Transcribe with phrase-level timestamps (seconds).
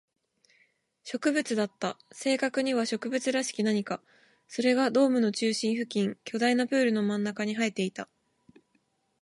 [1.03, 1.95] 植物だった。
[2.11, 4.01] 正確には植物らしき何か。
[4.47, 8.09] それがドームの中心付近、巨大なプールの真ん中に生えていた。